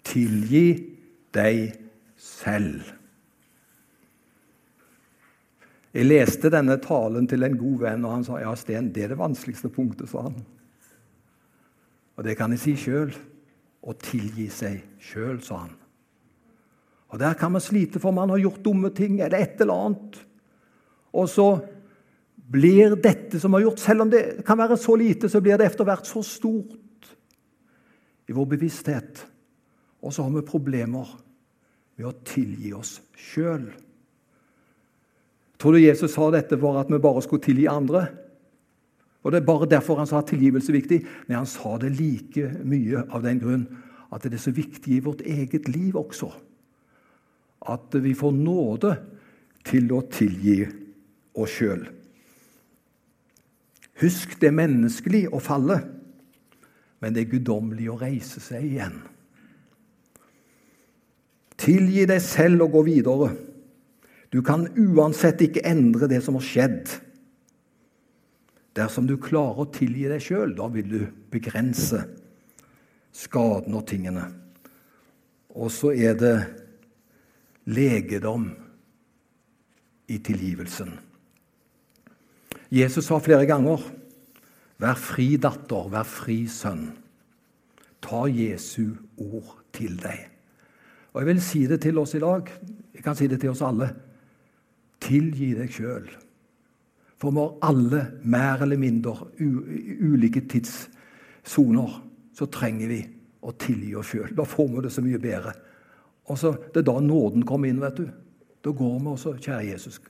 [0.04, 0.96] 'tilgi
[1.34, 1.74] deg
[2.18, 2.95] selv'.
[5.96, 9.14] Jeg leste denne talen til en god venn, og han sa ja, Sten, det er
[9.14, 10.10] det vanskeligste punktet.
[10.10, 10.34] sa han.
[12.16, 13.14] Og det kan jeg si sjøl.
[13.86, 15.72] Å tilgi seg sjøl, sa han.
[17.14, 20.18] Og Der kan man slite, for man har gjort dumme ting eller et eller annet.
[21.14, 21.46] Og så
[22.34, 25.70] blir dette som har gjort, selv om det kan være så lite, så blir det
[25.70, 27.08] etter hvert så stort
[28.26, 29.24] i vår bevissthet.
[30.02, 31.08] Og så har vi problemer
[31.96, 33.70] med å tilgi oss sjøl.
[35.58, 38.06] Tror du Jesus sa dette for at vi bare skulle tilgi andre?
[39.26, 41.00] Og Det er bare derfor han sa at tilgivelse er viktig.
[41.26, 43.66] Men han sa det like mye av den grunn
[44.14, 46.30] at det er så viktig i vårt eget liv også.
[47.66, 48.92] At vi får nåde
[49.66, 50.60] til å tilgi
[51.34, 51.82] oss sjøl.
[54.00, 55.80] Husk, det er menneskelig å falle,
[57.00, 59.00] men det er guddommelig å reise seg igjen.
[61.56, 63.30] Tilgi deg selv og gå videre.
[64.36, 66.90] Du kan uansett ikke endre det som har skjedd.
[68.76, 70.98] Dersom du klarer å tilgi deg sjøl, da vil du
[71.32, 72.02] begrense
[73.16, 74.26] skaden og tingene.
[75.56, 76.34] Og så er det
[77.72, 78.50] legedom
[80.12, 80.92] i tilgivelsen.
[82.68, 83.80] Jesus sa flere ganger
[84.76, 86.92] 'Vær fri, datter, vær fri, sønn'.
[88.02, 90.28] Ta Jesu ord til deg.
[91.14, 92.52] Og Jeg vil si det til oss i dag.
[92.94, 94.05] Jeg kan si det til oss alle.
[95.02, 96.08] Tilgi deg sjøl.
[97.16, 102.02] For vi har alle, mer eller mindre, ulike tidssoner.
[102.36, 103.00] Så trenger vi
[103.46, 104.34] å tilgi oss sjøl.
[104.36, 105.54] Da får vi det så mye bedre.
[106.26, 107.80] Og så, Det er da nåden kommer inn.
[107.80, 108.08] vet du.
[108.64, 110.00] Da går vi også, kjære Jesus,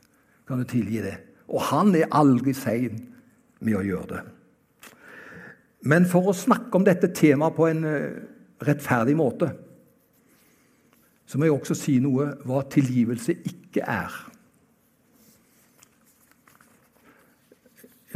[0.48, 1.18] kan du tilgi det?
[1.48, 3.12] Og han er aldri sein
[3.60, 4.22] med å gjøre det.
[5.86, 8.22] Men for å snakke om dette temaet på en eh,
[8.66, 9.52] rettferdig måte,
[11.26, 14.14] så må jeg også si noe hva tilgivelse ikke er.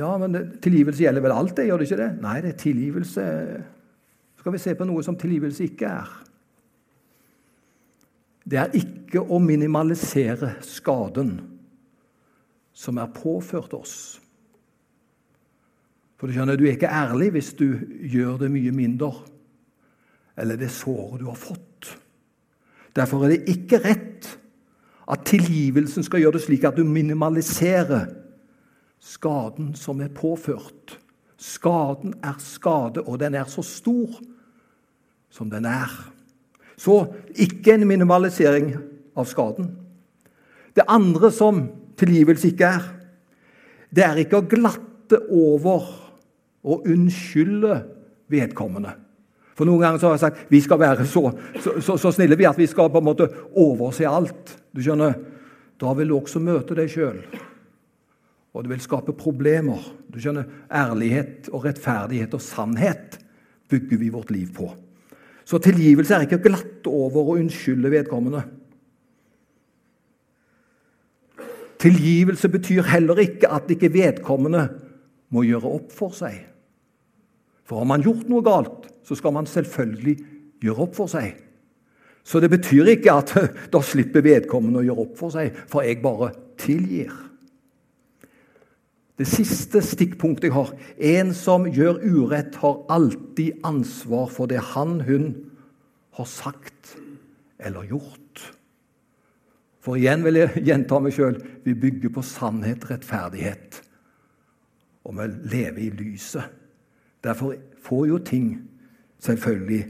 [0.01, 2.11] Ja, men tilgivelse gjelder vel alt, det, gjør det ikke det?
[2.25, 3.25] Nei, det er tilgivelse
[4.41, 6.13] Skal vi se på noe som tilgivelse ikke er?
[8.49, 11.35] Det er ikke å minimalisere skaden
[12.73, 13.97] som er påført oss.
[16.17, 17.67] For Du skjønner, du er ikke ærlig hvis du
[18.01, 19.13] gjør det mye mindre,
[20.41, 21.93] eller det såret du har fått.
[22.97, 24.31] Derfor er det ikke rett
[25.11, 28.09] at tilgivelsen skal gjøre det slik at du minimaliserer
[29.01, 30.99] skaden som er påført.
[31.41, 34.21] Skaden er skade, og den er så stor
[35.33, 35.91] som den er.
[36.77, 38.75] Så ikke en minimalisering
[39.17, 39.71] av skaden.
[40.77, 41.65] Det andre som
[42.01, 42.89] tilgivelse ikke er,
[43.91, 45.89] det er ikke å glatte over
[46.61, 47.81] og unnskylde
[48.31, 48.93] vedkommende.
[49.57, 51.27] For Noen ganger har jeg sagt vi skal være så,
[51.61, 53.29] så, så, så snille vi at vi skal på en måte
[53.61, 54.55] overse alt.
[54.73, 55.19] Du skjønner,
[55.81, 57.23] Da vil du også møte deg sjøl.
[58.55, 59.83] Og det vil skape problemer.
[60.11, 63.19] Du skjønner, Ærlighet og rettferdighet og sannhet
[63.71, 64.71] bygger vi vårt liv på.
[65.47, 68.43] Så tilgivelse er ikke å glatte over og unnskylde vedkommende.
[71.81, 74.67] Tilgivelse betyr heller ikke at ikke vedkommende
[75.33, 76.43] må gjøre opp for seg.
[77.65, 80.17] For har man gjort noe galt, så skal man selvfølgelig
[80.61, 81.39] gjøre opp for seg.
[82.27, 83.33] Så det betyr ikke at
[83.73, 87.15] da slipper vedkommende å gjøre opp for seg, for jeg bare tilgir.
[89.21, 95.01] Det siste stikkpunktet jeg har En som gjør urett, har alltid ansvar for det han,
[95.05, 95.35] hun
[96.17, 96.97] har sagt
[97.61, 98.55] eller gjort.
[99.81, 103.83] For igjen vil jeg gjenta meg sjøl vi bygger på sannhet, rettferdighet.
[105.05, 106.49] Og vi lever i lyset.
[107.25, 107.55] Derfor
[107.85, 108.47] får jo ting
[109.21, 109.83] selvfølgelig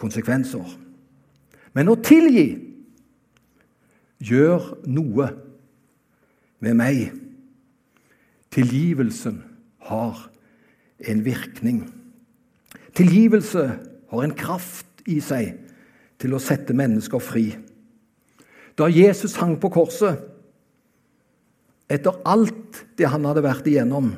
[0.00, 0.64] konsekvenser.
[1.76, 2.46] Men å tilgi
[4.24, 5.28] gjør noe
[6.64, 7.23] med meg.
[8.54, 9.42] Tilgivelsen
[9.88, 10.28] har
[10.98, 11.82] en virkning.
[12.94, 13.64] Tilgivelse
[14.10, 15.56] har en kraft i seg
[16.22, 17.48] til å sette mennesker fri.
[18.78, 20.22] Da Jesus hang på korset,
[21.90, 24.12] etter alt det han hadde vært igjennom,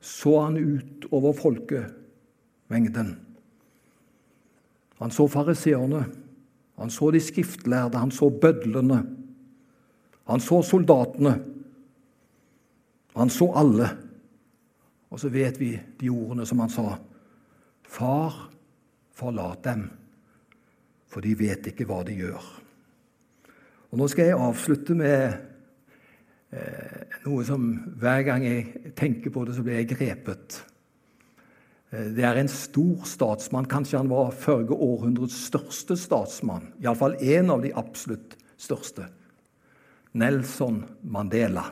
[0.00, 3.12] så han ut over folkemengden.
[5.00, 6.06] Han så fariseerne,
[6.80, 9.02] han så de skriftlærde, han så bødlene.
[10.28, 11.36] Han så soldatene.
[13.16, 13.88] Han så alle.
[15.10, 16.94] Og så vet vi de ordene som han sa.
[17.90, 18.36] Far,
[19.18, 19.88] forlat dem,
[21.10, 22.44] for de vet ikke hva de gjør.
[23.90, 25.24] Og Nå skal jeg avslutte med
[26.54, 27.64] eh, noe som
[27.98, 30.60] hver gang jeg tenker på det, så blir jeg grepet.
[31.90, 33.66] Eh, det er en stor statsmann.
[33.70, 36.70] Kanskje han var førre århundrets største statsmann.
[36.78, 39.10] Iallfall en av de absolutt største.
[40.14, 41.66] Nelson Mandela.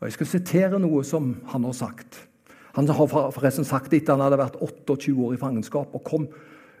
[0.00, 2.28] Og Jeg skal sitere noe som han har sagt.
[2.76, 6.28] Han har forresten sagt det etter han hadde vært 28 år i fangenskap og kom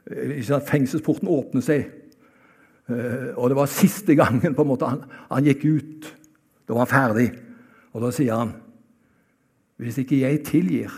[0.06, 1.88] Eh, fengselsporten åpnet seg.
[2.86, 6.12] Eh, og det var siste gangen på en måte han, han gikk ut.
[6.66, 7.26] Da var han ferdig.
[7.94, 8.54] Og da sier han
[9.76, 10.92] Hvis ikke jeg tilgir,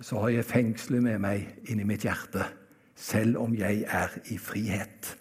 [0.00, 2.44] så har jeg fengselet med meg inni mitt hjerte,
[2.94, 5.16] selv om jeg er i frihet.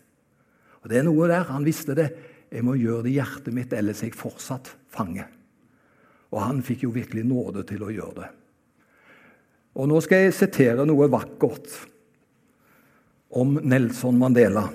[0.83, 1.49] Og Det er noe der.
[1.49, 2.11] Han visste det.
[2.49, 5.25] Jeg må gjøre det i hjertet mitt, ellers er jeg fortsatt fange.
[6.33, 8.29] Og han fikk jo virkelig nåde til å gjøre det.
[9.79, 11.69] Og nå skal jeg sitere noe vakkert
[13.39, 14.65] om Nelson Mandela.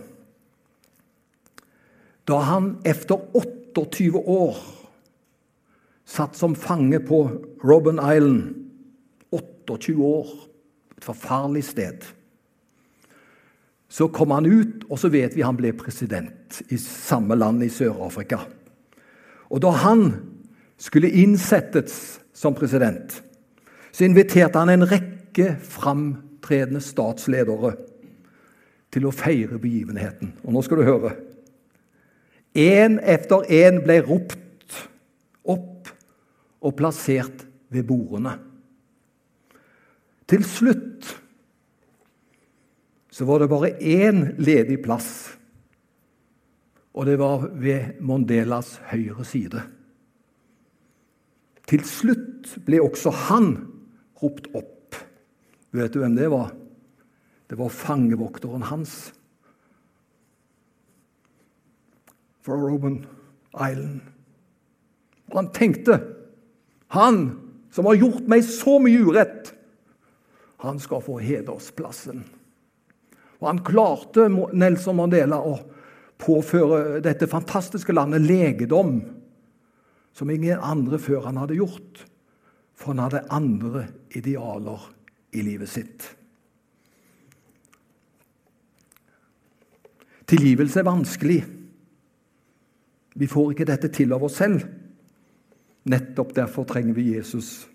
[2.24, 4.60] Da han etter 28 år
[6.08, 7.24] satt som fange på
[7.64, 8.54] Robben Island
[9.34, 10.28] 28 år,
[10.96, 12.04] et forferdelig sted.
[13.88, 17.70] Så kom han ut, og så vet vi han ble president i samme land i
[17.72, 18.40] Sør-Afrika.
[19.52, 20.08] Og da han
[20.80, 23.20] skulle innsettes som president,
[23.94, 27.74] så inviterte han en rekke framtredende statsledere
[28.94, 30.32] til å feire begivenheten.
[30.42, 31.14] Og nå skal du høre.
[32.54, 34.40] Én etter én ble ropt
[35.44, 35.90] opp
[36.64, 37.44] og plassert
[37.74, 38.36] ved bordene.
[40.30, 41.10] Til slutt
[43.14, 45.36] så var det bare én ledig plass,
[46.94, 49.62] og det var ved Mondelas høyre side.
[51.70, 53.48] Til slutt ble også han
[54.22, 54.98] ropt opp.
[55.74, 56.52] Vet du hvem det var?
[57.50, 59.12] Det var fangevokteren hans.
[62.42, 63.00] Fra Roman
[63.54, 64.02] Island.
[65.30, 66.02] Og han tenkte
[66.94, 67.24] Han
[67.74, 69.48] som har gjort meg så mye urett,
[70.62, 72.20] han skal få hedersplassen.
[73.44, 75.58] Og han klarte, Nelson Mandela, å
[76.24, 78.96] påføre dette fantastiske landet legedom
[80.14, 82.04] som ingen andre før han hadde gjort
[82.74, 84.90] for han hadde andre idealer
[85.34, 86.06] i livet sitt.
[90.26, 91.38] Tilgivelse er vanskelig.
[93.14, 94.64] Vi får ikke dette til av oss selv.
[95.90, 97.68] Nettopp derfor trenger vi Jesus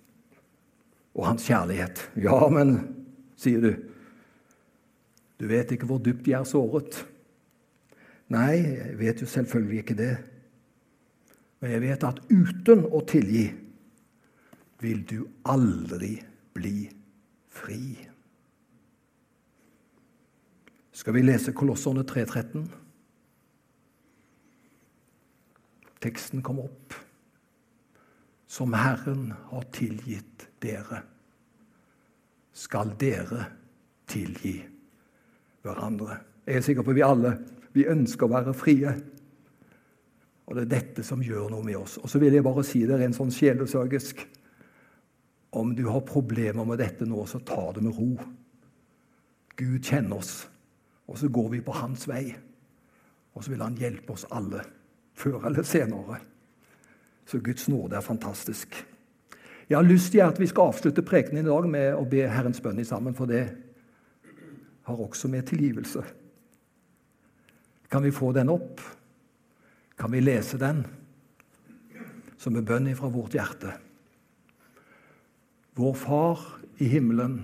[1.16, 2.02] og hans kjærlighet.
[2.20, 2.76] Ja, men,
[3.40, 3.72] sier du,
[5.40, 7.00] Du vet ikke hvor dypt de er såret.
[8.30, 10.14] Nei, jeg vet jo selvfølgelig ikke det.
[11.60, 13.48] Men jeg vet at uten å tilgi
[14.84, 16.18] vil du aldri
[16.56, 16.88] bli
[17.52, 17.82] fri.
[20.96, 22.66] Skal vi lese Kolosserne 3.13?
[26.04, 26.96] Teksten kom opp.
[28.50, 31.04] Som Herren har tilgitt dere,
[32.56, 33.46] skal dere
[34.10, 34.58] tilgi
[35.66, 36.20] hverandre.
[36.48, 37.34] Jeg er sikker på at vi alle
[37.76, 38.94] vi ønsker å være frie.
[40.50, 42.00] Og det er dette som gjør noe med oss.
[42.02, 44.24] Og så vil jeg bare si det rent sånn sjelesørgisk.
[45.60, 48.10] Om du har problemer med dette nå, så ta det med ro.
[49.60, 50.48] Gud kjenner oss,
[51.10, 52.24] og så går vi på hans vei.
[53.36, 54.62] Og så vil han hjelpe oss alle,
[55.18, 56.20] før eller senere.
[57.30, 58.78] Så Guds nåde er fantastisk.
[59.70, 62.62] Jeg har lyst til at vi skal avslutte prekenen i dag med å be Herrens
[62.64, 63.44] bønn sammen, for det
[64.90, 66.04] har også med tilgivelse.
[67.90, 68.82] Kan vi få den opp?
[69.98, 70.84] Kan vi lese den
[72.40, 73.74] som en bønn fra vårt hjerte?
[75.80, 76.42] Vår Far
[76.80, 77.42] i himmelen.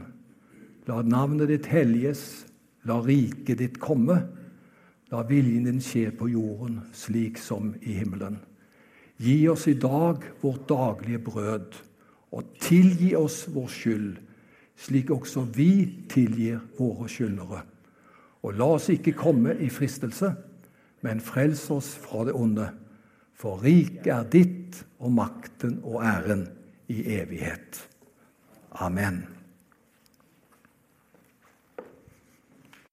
[0.87, 2.45] La navnet ditt helliges,
[2.85, 4.19] la riket ditt komme.
[5.13, 8.39] La viljen din skje på jorden slik som i himmelen.
[9.21, 11.77] Gi oss i dag vårt daglige brød,
[12.35, 14.17] og tilgi oss vår skyld,
[14.77, 17.61] slik også vi tilgir våre skyldnere.
[18.45, 20.33] Og la oss ikke komme i fristelse,
[21.05, 22.67] men frels oss fra det onde.
[23.35, 26.47] For riket er ditt, og makten og æren
[26.89, 27.83] i evighet.
[28.81, 29.34] Amen.